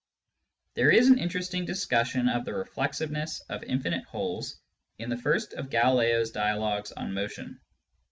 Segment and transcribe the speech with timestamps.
[0.73, 4.59] There is an interesting discussion of the reflexiveness of infinite wholes
[4.97, 7.61] in the first of Galileo's Dialogues on Motion.